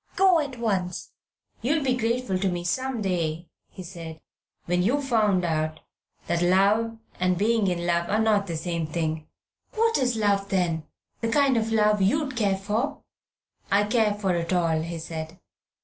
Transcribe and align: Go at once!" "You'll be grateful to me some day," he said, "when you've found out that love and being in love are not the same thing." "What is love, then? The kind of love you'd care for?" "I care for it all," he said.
Go 0.15 0.39
at 0.39 0.57
once!" 0.57 1.11
"You'll 1.61 1.83
be 1.83 1.95
grateful 1.95 2.39
to 2.39 2.49
me 2.49 2.63
some 2.63 3.03
day," 3.03 3.49
he 3.69 3.83
said, 3.83 4.19
"when 4.65 4.81
you've 4.81 5.03
found 5.05 5.45
out 5.45 5.81
that 6.25 6.41
love 6.41 6.97
and 7.19 7.37
being 7.37 7.67
in 7.67 7.85
love 7.85 8.09
are 8.09 8.17
not 8.17 8.47
the 8.47 8.57
same 8.57 8.87
thing." 8.87 9.27
"What 9.75 9.99
is 9.99 10.15
love, 10.15 10.49
then? 10.49 10.87
The 11.19 11.31
kind 11.31 11.55
of 11.55 11.71
love 11.71 12.01
you'd 12.01 12.35
care 12.35 12.57
for?" 12.57 13.03
"I 13.71 13.83
care 13.83 14.15
for 14.15 14.33
it 14.33 14.51
all," 14.51 14.81
he 14.81 14.97
said. 14.97 15.37